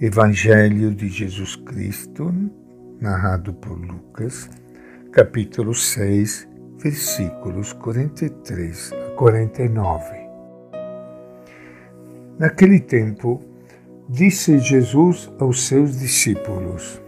[0.00, 2.34] Evangelho de Jesus Cristo,
[3.00, 4.50] narrado por Lucas,
[5.12, 6.48] capítulo 6,
[6.82, 10.04] versículos 43 a 49.
[12.40, 13.40] Naquele tempo,
[14.08, 17.00] disse Jesus aos seus discípulos: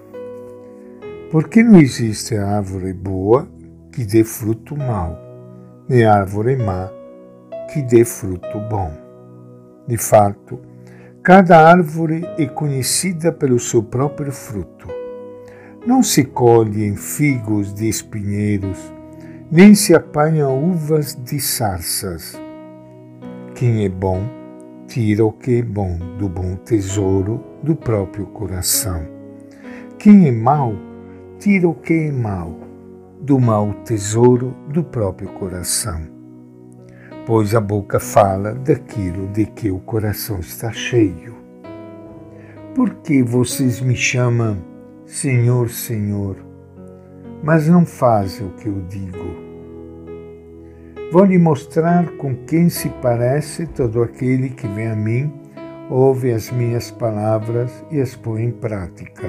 [1.32, 3.48] Por que não existe árvore boa
[3.90, 5.18] que dê fruto mau,
[5.88, 6.88] nem árvore má
[7.72, 8.92] que dê fruto bom?
[9.88, 10.60] De fato,
[11.26, 14.86] Cada árvore é conhecida pelo seu próprio fruto.
[15.84, 18.78] Não se colhem figos de espinheiros,
[19.50, 22.40] nem se apanha uvas de sarças.
[23.56, 24.22] Quem é bom,
[24.86, 29.04] tira o que é bom do bom tesouro do próprio coração.
[29.98, 30.76] Quem é mau,
[31.40, 32.56] tira o que é mau
[33.20, 36.15] do mau tesouro do próprio coração
[37.26, 41.34] pois a boca fala daquilo de que o coração está cheio.
[42.72, 44.58] Por que vocês me chamam
[45.04, 46.36] Senhor, Senhor,
[47.42, 49.44] mas não fazem o que eu digo?
[51.10, 55.32] Vou lhe mostrar com quem se parece todo aquele que vem a mim,
[55.90, 59.28] ouve as minhas palavras e as põe em prática.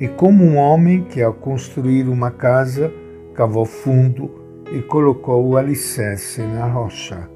[0.00, 2.90] E como um homem que, ao construir uma casa,
[3.34, 7.28] cavou fundo e colocou o alicerce na rocha.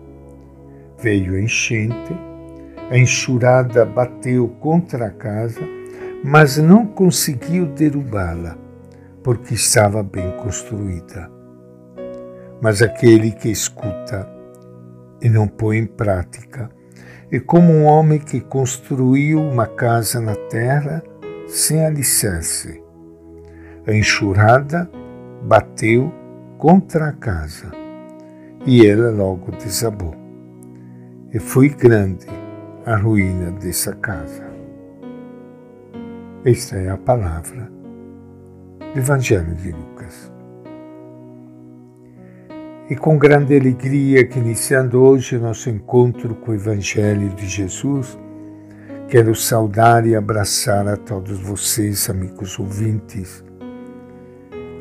[0.98, 2.14] Veio a enchente,
[2.90, 5.60] a enxurrada bateu contra a casa,
[6.24, 8.56] mas não conseguiu derrubá-la,
[9.22, 11.30] porque estava bem construída.
[12.60, 14.28] Mas aquele que escuta
[15.22, 16.70] e não põe em prática
[17.32, 21.02] é como um homem que construiu uma casa na terra
[21.46, 22.82] sem alicerce.
[23.86, 24.90] A enxurrada
[25.42, 26.12] bateu
[26.60, 27.70] contra a casa,
[28.66, 30.14] e ela logo desabou.
[31.32, 32.26] E foi grande
[32.84, 34.44] a ruína dessa casa.
[36.44, 37.66] Esta é a palavra
[38.92, 40.30] do Evangelho de Lucas.
[42.90, 48.18] E com grande alegria que iniciando hoje nosso encontro com o Evangelho de Jesus,
[49.08, 53.49] quero saudar e abraçar a todos vocês, amigos ouvintes.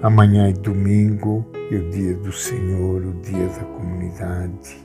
[0.02, 4.78] Amanhã é domingo, e o dia do Senhor, o dia da comunidade.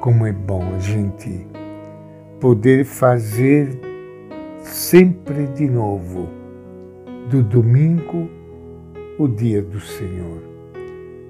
[0.00, 1.46] Como é bom a gente
[2.40, 3.80] poder fazer
[4.60, 6.28] sempre de novo
[7.30, 8.28] do domingo
[9.20, 10.42] o dia do Senhor.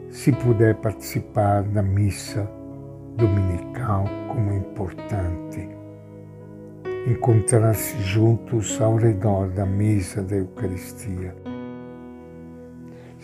[0.09, 2.51] Se puder participar da missa
[3.19, 5.69] dominical, como é importante.
[7.07, 11.35] Encontrar-se juntos ao redor da mesa da Eucaristia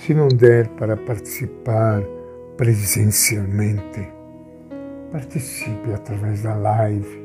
[0.00, 2.02] se não der para participar
[2.56, 4.08] presencialmente,
[5.12, 7.22] participe através da live,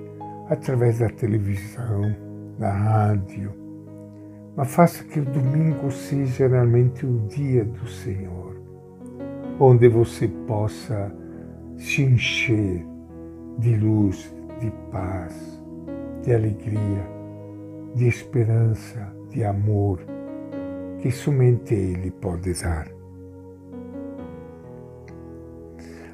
[0.49, 2.13] através da televisão,
[2.59, 3.53] da rádio.
[4.57, 8.57] Mas faça que o domingo seja realmente o dia do Senhor,
[9.57, 11.13] onde você possa
[11.77, 12.85] se encher
[13.57, 15.61] de luz, de paz,
[16.23, 17.07] de alegria,
[17.95, 20.14] de esperança, de amor
[21.05, 22.87] que somente Ele pode dar.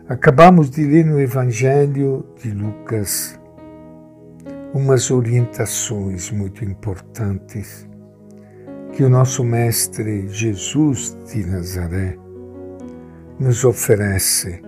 [0.09, 3.39] Acabamos de ler no Evangelho de Lucas
[4.73, 7.87] umas orientações muito importantes
[8.91, 12.17] que o nosso Mestre Jesus de Nazaré
[13.39, 14.61] nos oferece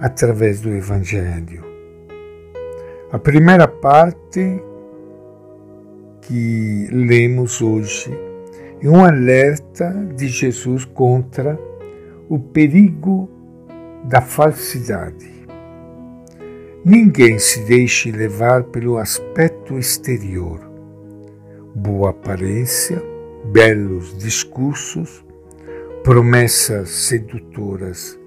[0.00, 1.62] através do Evangelho.
[3.12, 4.60] A primeira parte
[6.20, 8.23] que lemos hoje
[8.84, 11.58] e um alerta de Jesus contra
[12.28, 13.30] o perigo
[14.04, 15.26] da falsidade.
[16.84, 20.60] Ninguém se deixe levar pelo aspecto exterior,
[21.74, 23.02] boa aparência,
[23.46, 25.24] belos discursos,
[26.02, 28.20] promessas sedutoras.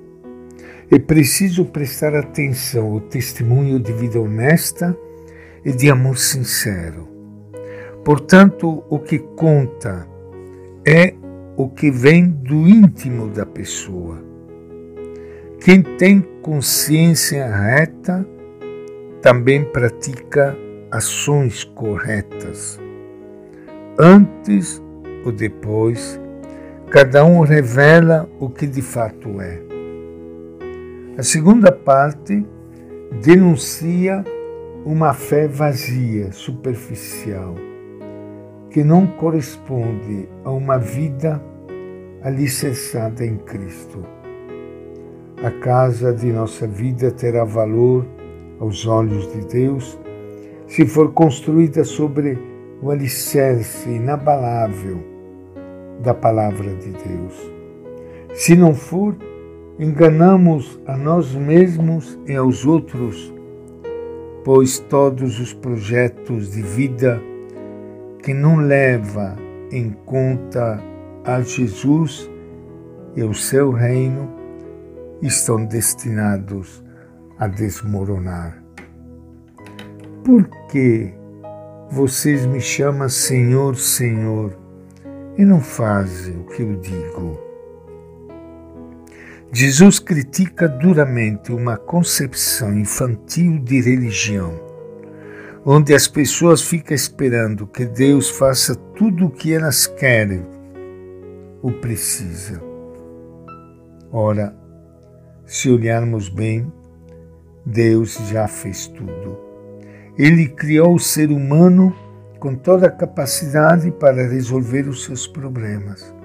[0.90, 4.97] É preciso prestar atenção ao testemunho de vida honesta
[5.63, 7.08] e de amor sincero.
[8.03, 10.16] Portanto, o que conta
[10.87, 11.13] é
[11.57, 14.23] o que vem do íntimo da pessoa.
[15.59, 18.25] Quem tem consciência reta
[19.22, 20.57] também pratica
[20.89, 22.79] ações corretas.
[23.99, 24.81] Antes
[25.25, 26.17] ou depois,
[26.89, 29.59] cada um revela o que de fato é.
[31.17, 32.45] A segunda parte
[33.22, 34.23] denuncia
[34.85, 37.55] uma fé vazia, superficial
[38.78, 41.41] que não corresponde a uma vida
[42.22, 44.06] alicerçada em Cristo.
[45.44, 48.06] A casa de nossa vida terá valor
[48.59, 49.97] aos olhos de Deus
[50.68, 52.38] se for construída sobre
[52.79, 55.00] o alicerce inabalável
[56.03, 57.52] da palavra de Deus.
[58.35, 59.18] Se não for,
[59.80, 63.34] enganamos a nós mesmos e aos outros,
[64.46, 67.20] pois todos os projetos de vida
[68.28, 69.38] que não leva
[69.72, 70.84] em conta
[71.24, 72.29] a Jesus
[73.16, 74.29] e o seu reino
[75.22, 76.84] estão destinados
[77.40, 78.62] a desmoronar.
[80.26, 81.14] Por que
[81.90, 84.53] vocês me chamam Senhor, Senhor
[85.38, 87.40] e não fazem o que eu digo?
[89.53, 94.66] Jesus critica duramente uma concepção infantil de religião,
[95.69, 100.46] onde as pessoas ficam esperando que Deus faça tudo o que elas querem
[101.61, 102.61] ou precisam.
[104.09, 104.55] Ora,
[105.46, 106.72] se olharmos bem,
[107.66, 109.37] Deus já fez tudo.
[110.17, 111.93] Ele criou o ser humano
[112.40, 116.16] com toda a capacidade para resolver os seus problemas.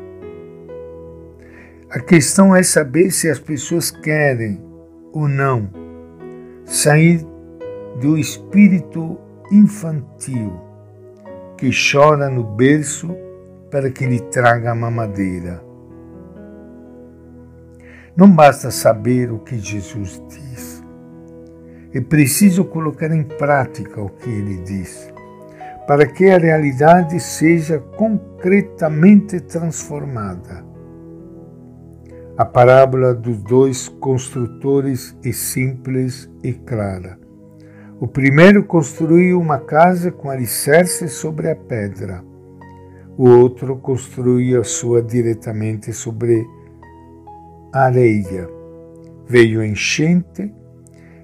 [1.90, 4.62] A questão é saber se as pessoas querem
[5.12, 5.68] ou não
[6.64, 7.26] sair
[8.00, 9.18] do espírito
[9.52, 10.52] infantil
[11.56, 13.14] que chora no berço
[13.70, 15.62] para que lhe traga a mamadeira.
[18.16, 20.82] Não basta saber o que Jesus diz.
[21.94, 25.12] É preciso colocar em prática o que ele diz,
[25.87, 30.72] para que a realidade seja concretamente transformada
[32.34, 37.21] a parábola dos dois construtores é simples e clara.
[38.02, 42.20] O primeiro construiu uma casa com alicerce sobre a pedra.
[43.16, 46.44] O outro construiu a sua diretamente sobre
[47.72, 48.49] a areia.
[49.25, 50.52] Veio a enchente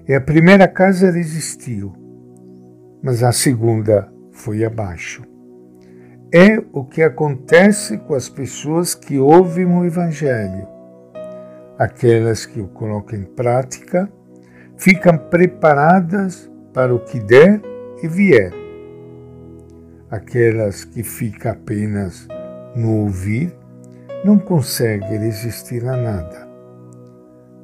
[0.07, 1.91] e a primeira casa resistiu,
[3.03, 5.21] mas a segunda foi abaixo.
[6.33, 10.65] É o que acontece com as pessoas que ouvem o Evangelho
[11.77, 14.09] aquelas que o colocam em prática,
[14.77, 17.61] ficam preparadas para o que der
[18.01, 18.53] e vier.
[20.09, 22.27] Aquelas que ficam apenas
[22.75, 23.55] no ouvir
[24.23, 26.49] não conseguem resistir a nada.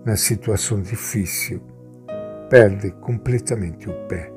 [0.06, 1.62] Na situação difícil,
[2.50, 4.32] perde completamente o pé.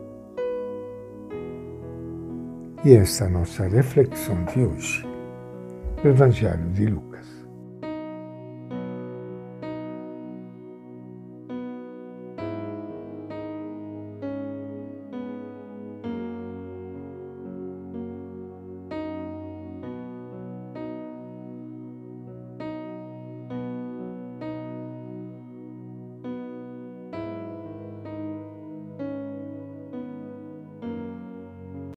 [2.85, 5.07] E esta é a nossa reflexão de hoje.
[6.03, 7.08] O Evangelho de Lucas.